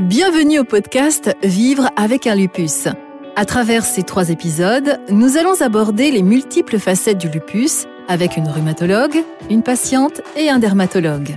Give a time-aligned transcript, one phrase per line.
[0.00, 2.88] Bienvenue au podcast Vivre avec un lupus.
[3.36, 8.48] À travers ces trois épisodes, nous allons aborder les multiples facettes du lupus avec une
[8.48, 11.36] rhumatologue, une patiente et un dermatologue.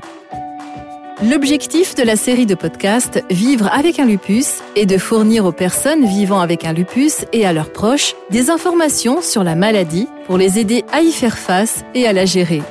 [1.21, 6.05] L'objectif de la série de podcasts Vivre avec un lupus est de fournir aux personnes
[6.05, 10.59] vivant avec un lupus et à leurs proches des informations sur la maladie pour les
[10.59, 12.61] aider à y faire face et à la gérer.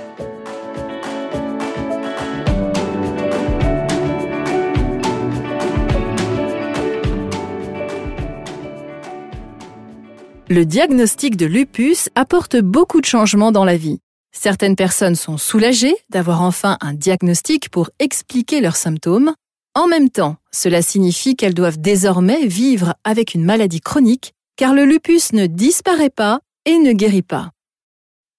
[10.50, 14.00] Le diagnostic de lupus apporte beaucoup de changements dans la vie.
[14.30, 19.32] Certaines personnes sont soulagées d'avoir enfin un diagnostic pour expliquer leurs symptômes.
[19.74, 24.84] En même temps, cela signifie qu'elles doivent désormais vivre avec une maladie chronique, car le
[24.84, 27.50] lupus ne disparaît pas et ne guérit pas.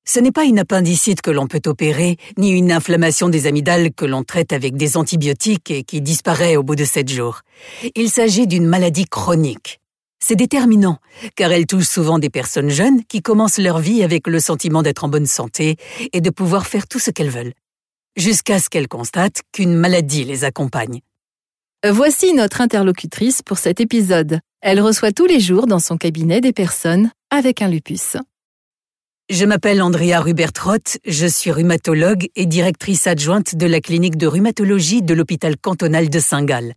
[0.08, 4.06] Ce n'est pas une appendicite que l'on peut opérer, ni une inflammation des amygdales que
[4.06, 7.42] l'on traite avec des antibiotiques et qui disparaît au bout de sept jours.
[7.96, 9.80] Il s'agit d'une maladie chronique.
[10.28, 10.98] C'est déterminant,
[11.36, 15.04] car elle touche souvent des personnes jeunes qui commencent leur vie avec le sentiment d'être
[15.04, 15.76] en bonne santé
[16.14, 17.54] et de pouvoir faire tout ce qu'elles veulent,
[18.16, 21.02] jusqu'à ce qu'elles constatent qu'une maladie les accompagne.
[21.88, 24.40] Voici notre interlocutrice pour cet épisode.
[24.62, 28.18] Elle reçoit tous les jours dans son cabinet des personnes avec un lupus.
[29.30, 35.04] Je m'appelle Andrea Rubertrott, je suis rhumatologue et directrice adjointe de la clinique de rhumatologie
[35.04, 36.74] de l'hôpital cantonal de Saint-Gall.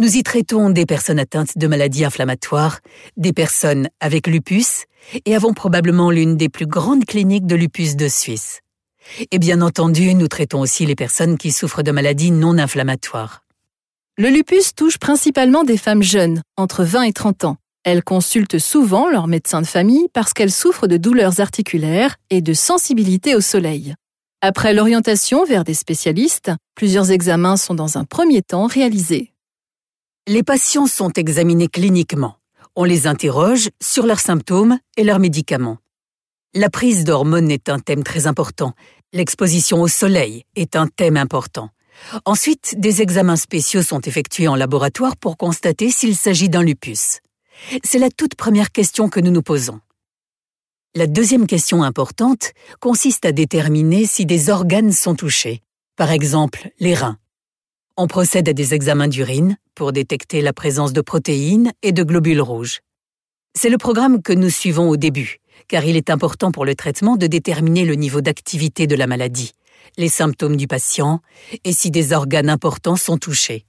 [0.00, 2.78] Nous y traitons des personnes atteintes de maladies inflammatoires,
[3.16, 4.84] des personnes avec lupus,
[5.24, 8.60] et avons probablement l'une des plus grandes cliniques de lupus de Suisse.
[9.32, 13.42] Et bien entendu, nous traitons aussi les personnes qui souffrent de maladies non inflammatoires.
[14.16, 17.56] Le lupus touche principalement des femmes jeunes, entre 20 et 30 ans.
[17.82, 22.54] Elles consultent souvent leur médecin de famille parce qu'elles souffrent de douleurs articulaires et de
[22.54, 23.94] sensibilité au soleil.
[24.42, 29.32] Après l'orientation vers des spécialistes, plusieurs examens sont dans un premier temps réalisés.
[30.30, 32.36] Les patients sont examinés cliniquement.
[32.76, 35.78] On les interroge sur leurs symptômes et leurs médicaments.
[36.52, 38.74] La prise d'hormones est un thème très important.
[39.14, 41.70] L'exposition au soleil est un thème important.
[42.26, 47.20] Ensuite, des examens spéciaux sont effectués en laboratoire pour constater s'il s'agit d'un lupus.
[47.82, 49.80] C'est la toute première question que nous nous posons.
[50.94, 55.62] La deuxième question importante consiste à déterminer si des organes sont touchés,
[55.96, 57.16] par exemple les reins.
[58.00, 62.40] On procède à des examens d'urine pour détecter la présence de protéines et de globules
[62.40, 62.78] rouges.
[63.56, 67.16] C'est le programme que nous suivons au début, car il est important pour le traitement
[67.16, 69.50] de déterminer le niveau d'activité de la maladie,
[69.96, 71.22] les symptômes du patient
[71.64, 73.66] et si des organes importants sont touchés.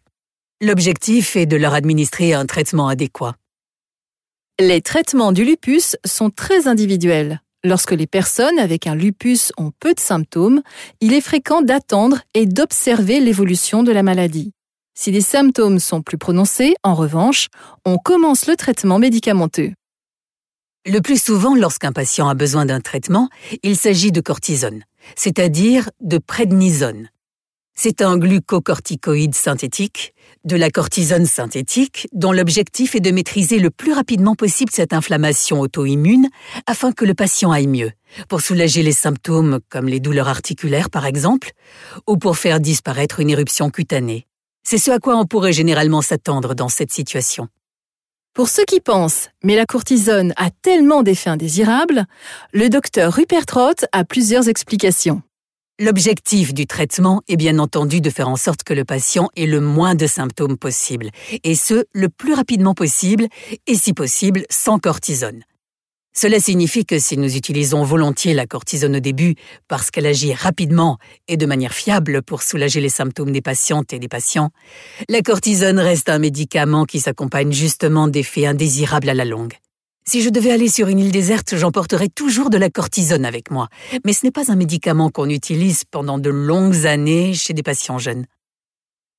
[0.62, 3.36] L'objectif est de leur administrer un traitement adéquat.
[4.60, 7.42] Les traitements du lupus sont très individuels.
[7.66, 10.62] Lorsque les personnes avec un lupus ont peu de symptômes,
[11.02, 14.54] il est fréquent d'attendre et d'observer l'évolution de la maladie.
[14.96, 17.48] Si les symptômes sont plus prononcés, en revanche,
[17.86, 19.74] on commence le traitement médicamenteux.
[20.86, 23.28] Le plus souvent, lorsqu'un patient a besoin d'un traitement,
[23.64, 24.84] il s'agit de cortisone,
[25.16, 27.10] c'est-à-dire de prednisone.
[27.76, 30.14] C'est un glucocorticoïde synthétique,
[30.46, 35.60] de la cortisone synthétique, dont l'objectif est de maîtriser le plus rapidement possible cette inflammation
[35.60, 36.30] auto-immune
[36.66, 37.92] afin que le patient aille mieux,
[38.28, 41.52] pour soulager les symptômes comme les douleurs articulaires par exemple,
[42.08, 44.28] ou pour faire disparaître une éruption cutanée.
[44.64, 47.48] C'est ce à quoi on pourrait généralement s'attendre dans cette situation.
[48.34, 52.06] Pour ceux qui pensent, mais la cortisone a tellement d'effets indésirables,
[52.54, 55.22] le docteur Rupert Roth a plusieurs explications.
[55.82, 59.62] L'objectif du traitement est bien entendu de faire en sorte que le patient ait le
[59.62, 61.10] moins de symptômes possible,
[61.46, 63.28] et ce, le plus rapidement possible,
[63.66, 65.42] et si possible, sans cortisone.
[66.14, 69.36] Cela signifie que si nous utilisons volontiers la cortisone au début,
[69.70, 70.98] parce qu'elle agit rapidement
[71.30, 74.50] et de manière fiable pour soulager les symptômes des patientes et des patients,
[75.08, 79.54] la cortisone reste un médicament qui s'accompagne justement d'effets indésirables à la longue.
[80.12, 83.68] Si je devais aller sur une île déserte, j'emporterais toujours de la cortisone avec moi.
[84.04, 88.00] Mais ce n'est pas un médicament qu'on utilise pendant de longues années chez des patients
[88.00, 88.26] jeunes.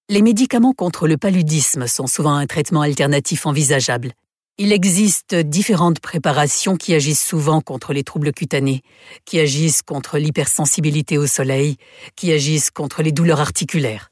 [0.09, 4.15] Les médicaments contre le paludisme sont souvent un traitement alternatif envisageable.
[4.59, 8.83] Il existe différentes préparations qui agissent souvent contre les troubles cutanés,
[9.25, 11.77] qui agissent contre l'hypersensibilité au soleil,
[12.17, 14.11] qui agissent contre les douleurs articulaires.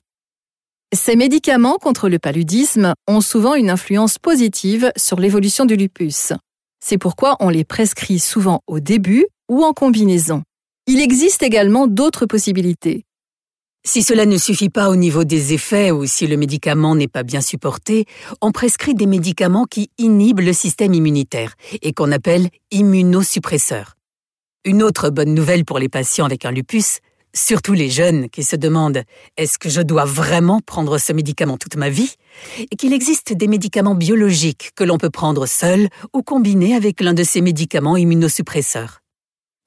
[0.94, 6.34] Ces médicaments contre le paludisme ont souvent une influence positive sur l'évolution du lupus.
[6.80, 10.42] C'est pourquoi on les prescrit souvent au début ou en combinaison.
[10.86, 13.04] Il existe également d'autres possibilités.
[13.84, 17.22] Si cela ne suffit pas au niveau des effets ou si le médicament n'est pas
[17.22, 18.06] bien supporté,
[18.42, 23.94] on prescrit des médicaments qui inhibent le système immunitaire et qu'on appelle immunosuppresseurs.
[24.64, 26.98] Une autre bonne nouvelle pour les patients avec un lupus,
[27.34, 29.02] surtout les jeunes qui se demandent
[29.36, 32.14] est-ce que je dois vraiment prendre ce médicament toute ma vie?
[32.70, 37.14] Et qu'il existe des médicaments biologiques que l'on peut prendre seul ou combiner avec l'un
[37.14, 39.00] de ces médicaments immunosuppresseurs.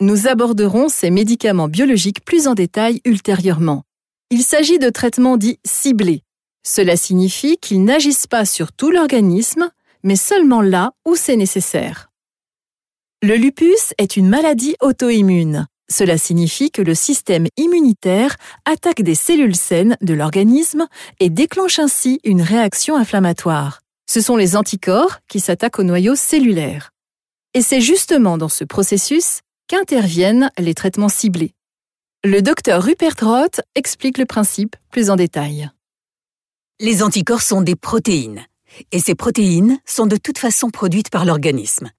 [0.01, 3.83] Nous aborderons ces médicaments biologiques plus en détail ultérieurement.
[4.31, 6.23] Il s'agit de traitements dits ciblés.
[6.63, 9.69] Cela signifie qu'ils n'agissent pas sur tout l'organisme,
[10.03, 12.09] mais seulement là où c'est nécessaire.
[13.21, 15.67] Le lupus est une maladie auto-immune.
[15.91, 20.88] Cela signifie que le système immunitaire attaque des cellules saines de l'organisme
[21.19, 23.81] et déclenche ainsi une réaction inflammatoire.
[24.09, 26.91] Ce sont les anticorps qui s'attaquent au noyau cellulaire.
[27.53, 31.53] Et c'est justement dans ce processus qu'interviennent les traitements ciblés.
[32.23, 35.69] Le docteur Rupert Roth explique le principe plus en détail.
[36.79, 38.45] Les anticorps sont des protéines,
[38.93, 41.91] et ces protéines sont de toute façon produites par l'organisme.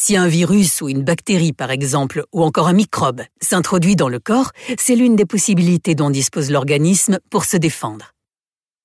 [0.00, 4.20] Si un virus ou une bactérie, par exemple, ou encore un microbe s'introduit dans le
[4.20, 8.14] corps, c'est l'une des possibilités dont dispose l'organisme pour se défendre.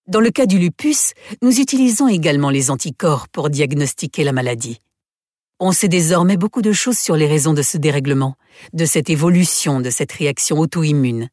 [0.08, 1.14] Dans le cas du lupus,
[1.44, 4.80] nous utilisons également les anticorps pour diagnostiquer la maladie.
[5.60, 8.34] On sait désormais beaucoup de choses sur les raisons de ce dérèglement,
[8.74, 11.30] de cette évolution de cette réaction auto-immune.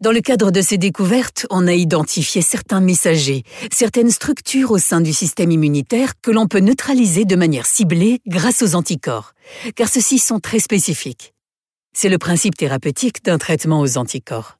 [0.00, 3.42] Dans le cadre de ces découvertes, on a identifié certains messagers,
[3.72, 8.62] certaines structures au sein du système immunitaire que l'on peut neutraliser de manière ciblée grâce
[8.62, 9.32] aux anticorps,
[9.74, 11.34] car ceux-ci sont très spécifiques.
[11.92, 14.58] C'est le principe thérapeutique d'un traitement aux anticorps.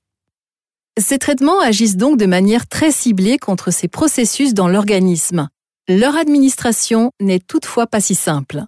[0.98, 5.48] Ces traitements agissent donc de manière très ciblée contre ces processus dans l'organisme.
[5.86, 8.64] Leur administration n'est toutefois pas si simple.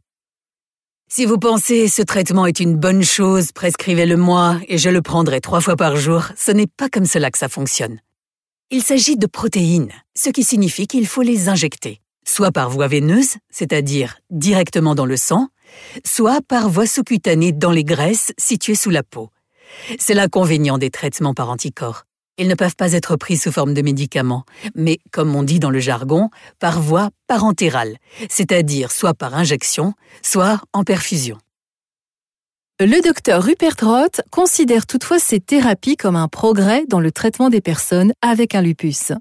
[1.13, 5.61] Si vous pensez ce traitement est une bonne chose, prescrivez-le-moi et je le prendrai trois
[5.61, 7.99] fois par jour, ce n'est pas comme cela que ça fonctionne.
[8.71, 13.39] Il s'agit de protéines, ce qui signifie qu'il faut les injecter, soit par voie veineuse,
[13.51, 15.49] c'est-à-dire directement dans le sang,
[16.05, 19.31] soit par voie sous-cutanée dans les graisses situées sous la peau.
[19.99, 22.05] C'est l'inconvénient des traitements par anticorps.
[22.39, 24.45] Ils ne peuvent pas être pris sous forme de médicaments,
[24.75, 27.97] mais, comme on dit dans le jargon, par voie parentérale,
[28.29, 31.39] c'est-à-dire soit par injection, soit en perfusion.
[32.81, 37.61] Le docteur Rupert Roth considère toutefois ces thérapies comme un progrès dans le traitement des
[37.61, 39.13] personnes avec un lupus.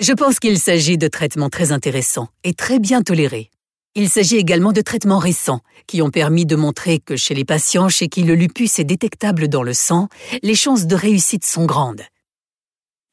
[0.00, 3.50] Je pense qu'il s'agit de traitements très intéressants et très bien tolérés.
[3.98, 7.88] Il s'agit également de traitements récents qui ont permis de montrer que chez les patients
[7.88, 10.08] chez qui le lupus est détectable dans le sang,
[10.42, 12.02] les chances de réussite sont grandes.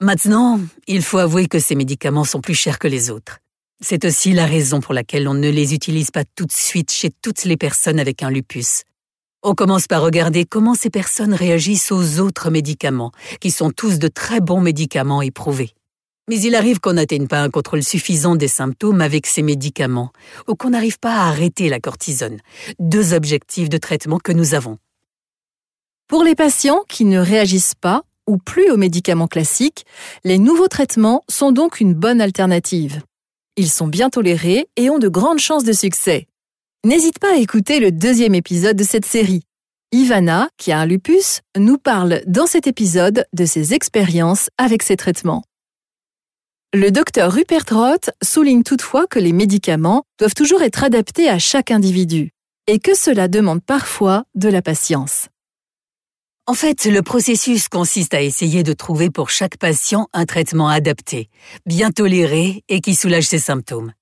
[0.02, 3.40] Maintenant, il faut avouer que ces médicaments sont plus chers que les autres.
[3.80, 7.12] C'est aussi la raison pour laquelle on ne les utilise pas tout de suite chez
[7.22, 8.84] toutes les personnes avec un lupus.
[9.42, 14.10] On commence par regarder comment ces personnes réagissent aux autres médicaments, qui sont tous de
[14.10, 15.76] très bons médicaments éprouvés.
[16.30, 20.12] Mais il arrive qu'on n'atteigne pas un contrôle suffisant des symptômes avec ces médicaments,
[20.48, 22.40] ou qu'on n'arrive pas à arrêter la cortisone,
[22.80, 24.78] deux objectifs de traitement que nous avons.
[26.08, 29.86] Pour les patients qui ne réagissent pas ou plus aux médicaments classiques,
[30.24, 33.02] les nouveaux traitements sont donc une bonne alternative.
[33.58, 36.28] Ils sont bien tolérés et ont de grandes chances de succès.
[36.86, 39.44] N'hésite pas à écouter le deuxième épisode de cette série.
[39.92, 44.98] Ivana, qui a un lupus, nous parle dans cet épisode de ses expériences avec ces
[44.98, 45.44] traitements.
[46.76, 51.70] Le docteur Rupert Roth souligne toutefois que les médicaments doivent toujours être adaptés à chaque
[51.70, 52.32] individu
[52.66, 55.28] et que cela demande parfois de la patience.
[56.48, 61.30] En fait, le processus consiste à essayer de trouver pour chaque patient un traitement adapté,
[61.68, 63.94] bien toléré et qui soulage ses symptômes.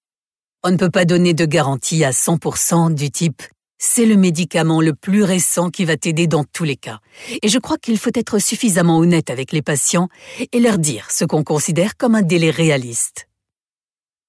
[0.64, 3.44] On ne peut pas donner de garantie à 100% du type
[3.84, 7.00] c'est le médicament le plus récent qui va t'aider dans tous les cas.
[7.42, 10.08] Et je crois qu'il faut être suffisamment honnête avec les patients
[10.52, 13.28] et leur dire ce qu'on considère comme un délai réaliste.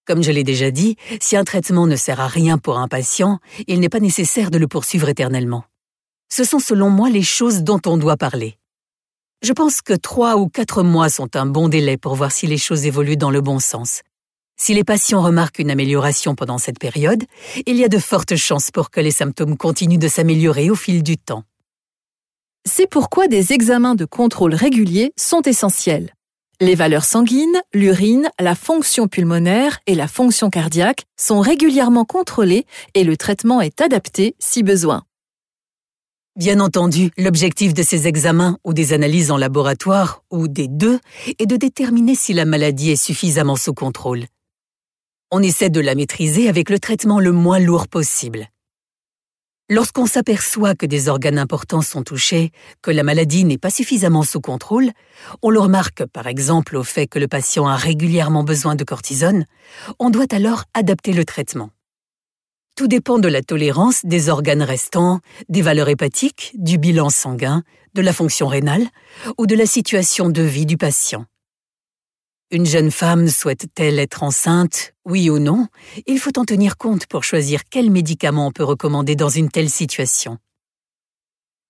[0.06, 3.40] Comme je l'ai déjà dit, si un traitement ne sert à rien pour un patient,
[3.68, 5.64] il n'est pas nécessaire de le poursuivre éternellement.
[6.32, 8.56] Ce sont selon moi les choses dont on doit parler.
[9.42, 12.56] Je pense que trois ou quatre mois sont un bon délai pour voir si les
[12.56, 14.00] choses évoluent dans le bon sens.
[14.56, 17.24] Si les patients remarquent une amélioration pendant cette période,
[17.66, 21.02] il y a de fortes chances pour que les symptômes continuent de s'améliorer au fil
[21.02, 21.42] du temps.
[22.64, 26.14] C'est pourquoi des examens de contrôle réguliers sont essentiels.
[26.60, 33.02] Les valeurs sanguines, l'urine, la fonction pulmonaire et la fonction cardiaque sont régulièrement contrôlées et
[33.02, 35.02] le traitement est adapté si besoin.
[36.36, 41.00] Bien entendu, l'objectif de ces examens ou des analyses en laboratoire, ou des deux,
[41.40, 44.26] est de déterminer si la maladie est suffisamment sous contrôle
[45.32, 48.48] on essaie de la maîtriser avec le traitement le moins lourd possible.
[49.70, 52.50] Lorsqu'on s'aperçoit que des organes importants sont touchés,
[52.82, 54.90] que la maladie n'est pas suffisamment sous contrôle,
[55.40, 59.46] on le remarque par exemple au fait que le patient a régulièrement besoin de cortisone,
[59.98, 61.70] on doit alors adapter le traitement.
[62.76, 67.62] Tout dépend de la tolérance des organes restants, des valeurs hépatiques, du bilan sanguin,
[67.94, 68.86] de la fonction rénale
[69.38, 71.24] ou de la situation de vie du patient.
[72.54, 75.68] Une jeune femme souhaite-t-elle être enceinte, oui ou non?
[76.06, 79.70] Il faut en tenir compte pour choisir quel médicament on peut recommander dans une telle
[79.70, 80.36] situation.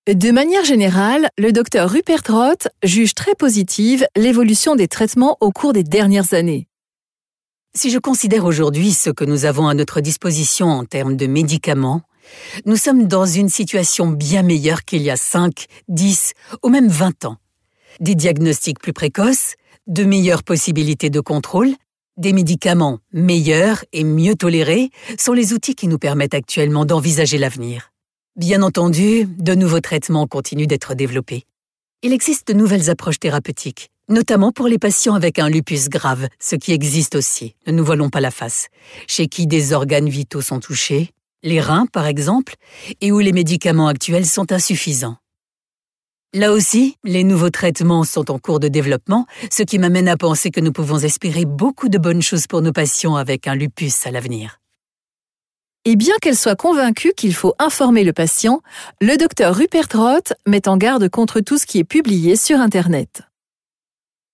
[0.08, 5.72] De manière générale, le docteur Rupert Roth juge très positive l'évolution des traitements au cours
[5.72, 6.66] des dernières années.
[7.76, 12.02] Si je considère aujourd'hui ce que nous avons à notre disposition en termes de médicaments,
[12.66, 16.32] nous sommes dans une situation bien meilleure qu'il y a 5, 10
[16.64, 17.36] ou même 20 ans.
[18.00, 19.54] Des diagnostics plus précoces,
[19.86, 21.70] de meilleures possibilités de contrôle,
[22.16, 27.90] des médicaments meilleurs et mieux tolérés sont les outils qui nous permettent actuellement d'envisager l'avenir.
[28.36, 31.44] Bien entendu, de nouveaux traitements continuent d'être développés.
[32.02, 36.56] Il existe de nouvelles approches thérapeutiques, notamment pour les patients avec un lupus grave, ce
[36.56, 38.68] qui existe aussi, ne nous voilons pas la face,
[39.06, 41.10] chez qui des organes vitaux sont touchés,
[41.42, 42.54] les reins par exemple,
[43.00, 45.16] et où les médicaments actuels sont insuffisants.
[46.34, 50.50] Là aussi, les nouveaux traitements sont en cours de développement, ce qui m'amène à penser
[50.50, 54.10] que nous pouvons espérer beaucoup de bonnes choses pour nos patients avec un lupus à
[54.10, 54.58] l'avenir.
[55.84, 58.62] Et bien qu'elle soit convaincue qu'il faut informer le patient,
[59.02, 63.22] le docteur Rupert Roth met en garde contre tout ce qui est publié sur Internet.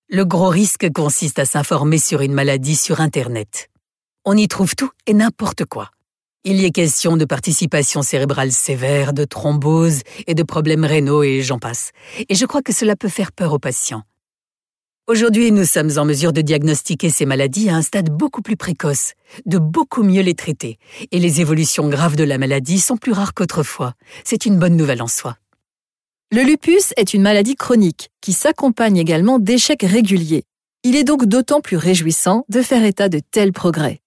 [0.09, 3.71] Le gros risque consiste à s'informer sur une maladie sur Internet.
[4.25, 5.90] On y trouve tout et n'importe quoi.
[6.45, 11.42] Il y est question de participation cérébrale sévère, de thrombose et de problèmes rénaux et
[11.42, 11.90] j'en passe.
[12.28, 14.04] Et je crois que cela peut faire peur aux patients.
[15.09, 19.14] Aujourd'hui, nous sommes en mesure de diagnostiquer ces maladies à un stade beaucoup plus précoce,
[19.47, 20.78] de beaucoup mieux les traiter,
[21.11, 23.95] et les évolutions graves de la maladie sont plus rares qu'autrefois.
[24.23, 25.38] C'est une bonne nouvelle en soi.
[26.30, 30.45] Le lupus est une maladie chronique qui s'accompagne également d'échecs réguliers.
[30.85, 34.00] Il est donc d'autant plus réjouissant de faire état de tels progrès.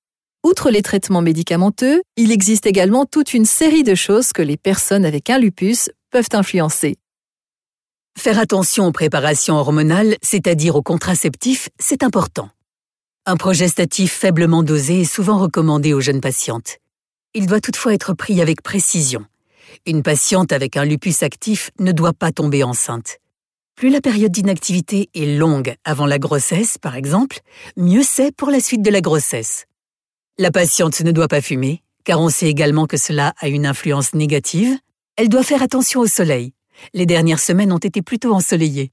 [0.43, 5.05] Outre les traitements médicamenteux, il existe également toute une série de choses que les personnes
[5.05, 6.97] avec un lupus peuvent influencer.
[8.17, 12.49] Faire attention aux préparations hormonales, c'est-à-dire aux contraceptifs, c'est important.
[13.27, 16.79] Un progestatif faiblement dosé est souvent recommandé aux jeunes patientes.
[17.35, 19.25] Il doit toutefois être pris avec précision.
[19.85, 23.19] Une patiente avec un lupus actif ne doit pas tomber enceinte.
[23.75, 27.39] Plus la période d'inactivité est longue avant la grossesse, par exemple,
[27.77, 29.65] mieux c'est pour la suite de la grossesse.
[30.37, 34.13] La patiente ne doit pas fumer, car on sait également que cela a une influence
[34.13, 34.77] négative.
[35.17, 36.53] Elle doit faire attention au soleil,
[36.93, 38.91] les dernières semaines ont été plutôt ensoleillées.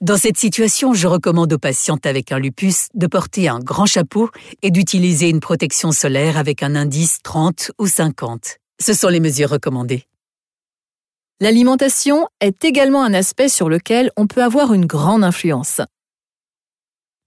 [0.00, 4.30] Dans cette situation, je recommande aux patientes avec un lupus de porter un grand chapeau
[4.62, 8.58] et d'utiliser une protection solaire avec un indice 30 ou 50.
[8.80, 10.04] Ce sont les mesures recommandées.
[11.40, 15.80] L'alimentation est également un aspect sur lequel on peut avoir une grande influence.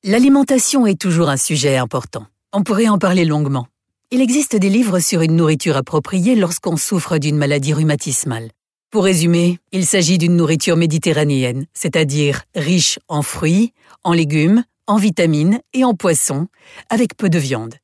[0.04, 2.26] L'alimentation est toujours un sujet important.
[2.58, 3.68] On pourrait en parler longuement.
[4.12, 8.50] Il existe des livres sur une nourriture appropriée lorsqu'on souffre d'une maladie rhumatismale.
[8.92, 13.74] Pour résumer, il s'agit d'une nourriture méditerranéenne, c'est-à-dire riche en fruits,
[14.06, 16.48] en légumes, en vitamines et en poissons,
[16.90, 17.76] avec peu de viande.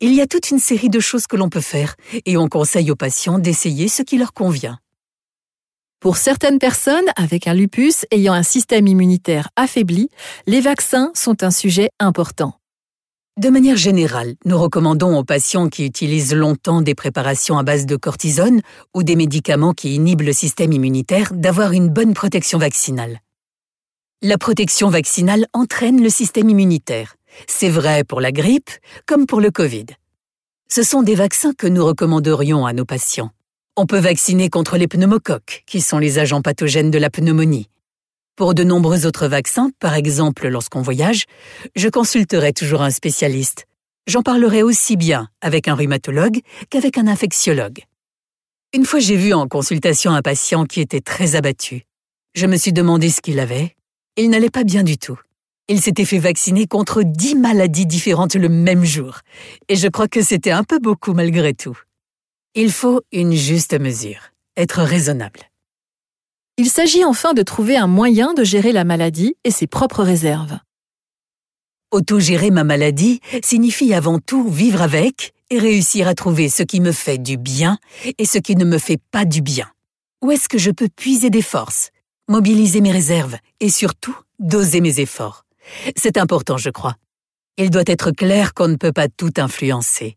[0.00, 1.94] Il y a toute une série de choses que l'on peut faire
[2.26, 4.80] et on conseille aux patients d'essayer ce qui leur convient.
[6.00, 10.08] Pour certaines personnes avec un lupus ayant un système immunitaire affaibli,
[10.48, 12.57] les vaccins sont un sujet important.
[13.38, 17.94] De manière générale, nous recommandons aux patients qui utilisent longtemps des préparations à base de
[17.94, 18.62] cortisone
[18.94, 23.20] ou des médicaments qui inhibent le système immunitaire d'avoir une bonne protection vaccinale.
[24.22, 27.14] La protection vaccinale entraîne le système immunitaire.
[27.46, 28.70] C'est vrai pour la grippe
[29.06, 29.86] comme pour le Covid.
[30.68, 33.30] Ce sont des vaccins que nous recommanderions à nos patients.
[33.76, 37.68] On peut vacciner contre les pneumocoques, qui sont les agents pathogènes de la pneumonie,
[38.38, 41.24] pour de nombreux autres vaccins, par exemple lorsqu'on voyage,
[41.74, 43.66] je consulterai toujours un spécialiste.
[44.06, 46.38] J'en parlerai aussi bien avec un rhumatologue
[46.70, 47.80] qu'avec un infectiologue.
[48.72, 51.82] Une fois j'ai vu en consultation un patient qui était très abattu.
[52.36, 53.74] Je me suis demandé ce qu'il avait.
[54.16, 55.18] Il n'allait pas bien du tout.
[55.66, 59.18] Il s'était fait vacciner contre dix maladies différentes le même jour.
[59.68, 61.76] Et je crois que c'était un peu beaucoup malgré tout.
[62.54, 65.40] Il faut une juste mesure, être raisonnable.
[66.60, 70.58] Il s'agit enfin de trouver un moyen de gérer la maladie et ses propres réserves.
[71.92, 76.90] Autogérer ma maladie signifie avant tout vivre avec et réussir à trouver ce qui me
[76.90, 77.78] fait du bien
[78.18, 79.70] et ce qui ne me fait pas du bien.
[80.20, 81.90] Où est-ce que je peux puiser des forces,
[82.28, 85.44] mobiliser mes réserves et surtout doser mes efforts?
[85.94, 86.96] C'est important, je crois.
[87.56, 90.16] Il doit être clair qu'on ne peut pas tout influencer.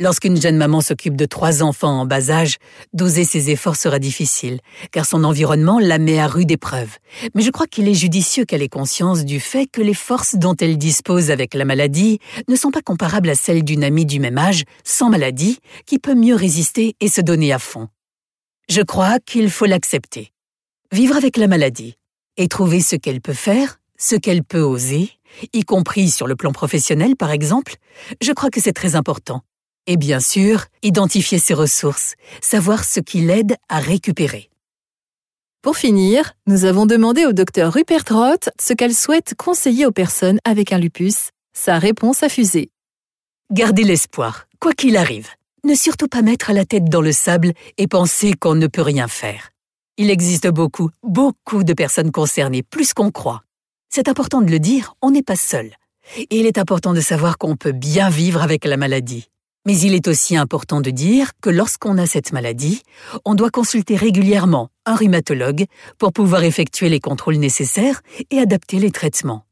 [0.00, 2.58] Lorsqu'une jeune maman s'occupe de trois enfants en bas âge,
[2.92, 4.60] doser ses efforts sera difficile,
[4.92, 6.98] car son environnement la met à rude épreuve.
[7.34, 10.54] Mais je crois qu'il est judicieux qu'elle ait conscience du fait que les forces dont
[10.54, 14.38] elle dispose avec la maladie ne sont pas comparables à celles d'une amie du même
[14.38, 17.88] âge, sans maladie, qui peut mieux résister et se donner à fond.
[18.68, 20.30] Je crois qu'il faut l'accepter.
[20.92, 21.96] vivre avec la maladie
[22.36, 25.10] et trouver ce qu'elle peut faire, ce qu'elle peut oser,
[25.52, 27.74] y compris sur le plan professionnel par exemple,
[28.22, 29.42] je crois que c'est très important.
[29.90, 34.50] Et bien sûr, identifier ses ressources, savoir ce qui l'aide à récupérer.
[35.62, 40.40] Pour finir, nous avons demandé au docteur Rupert Roth ce qu'elle souhaite conseiller aux personnes
[40.44, 41.30] avec un lupus.
[41.54, 42.70] Sa réponse a fusé.
[43.50, 45.30] Gardez l'espoir, quoi qu'il arrive.
[45.64, 49.08] Ne surtout pas mettre la tête dans le sable et penser qu'on ne peut rien
[49.08, 49.52] faire.
[49.96, 53.42] Il existe beaucoup, beaucoup de personnes concernées, plus qu'on croit.
[53.88, 55.72] C'est important de le dire, on n'est pas seul.
[56.18, 59.30] Et il est important de savoir qu'on peut bien vivre avec la maladie.
[59.68, 62.80] Mais il est aussi important de dire que lorsqu'on a cette maladie,
[63.26, 65.66] on doit consulter régulièrement un rhumatologue
[65.98, 69.44] pour pouvoir effectuer les contrôles nécessaires et adapter les traitements.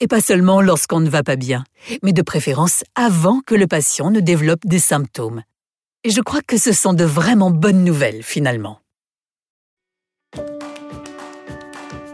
[0.00, 1.64] Et pas seulement lorsqu'on ne va pas bien,
[2.02, 5.42] mais de préférence avant que le patient ne développe des symptômes.
[6.02, 8.80] Et je crois que ce sont de vraiment bonnes nouvelles finalement.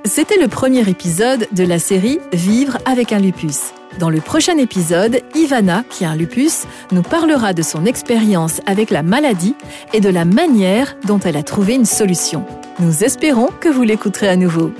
[0.04, 3.72] C'était le premier épisode de la série Vivre avec un lupus.
[3.98, 8.90] Dans le prochain épisode, Ivana, qui a un lupus, nous parlera de son expérience avec
[8.90, 9.56] la maladie
[9.92, 12.44] et de la manière dont elle a trouvé une solution.
[12.78, 14.72] Nous espérons que vous l'écouterez à nouveau.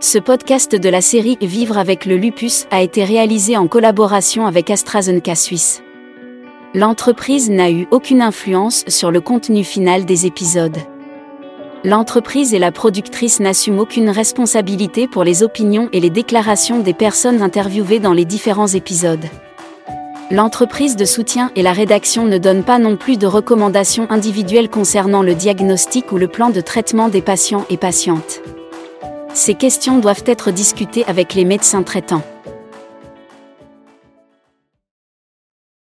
[0.00, 4.70] Ce podcast de la série Vivre avec le lupus a été réalisé en collaboration avec
[4.70, 5.82] AstraZeneca Suisse.
[6.72, 10.78] L'entreprise n'a eu aucune influence sur le contenu final des épisodes.
[11.84, 17.40] L'entreprise et la productrice n'assument aucune responsabilité pour les opinions et les déclarations des personnes
[17.40, 19.24] interviewées dans les différents épisodes.
[20.32, 25.22] L'entreprise de soutien et la rédaction ne donnent pas non plus de recommandations individuelles concernant
[25.22, 28.42] le diagnostic ou le plan de traitement des patients et patientes.
[29.32, 32.24] Ces questions doivent être discutées avec les médecins traitants.